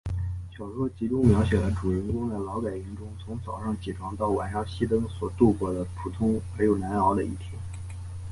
[0.57, 7.51] 小说集中描写了主人公在劳改营中从早上起床到晚上熄灯所度过的普通而又难熬的一天。